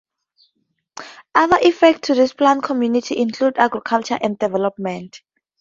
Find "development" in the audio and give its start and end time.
4.39-5.21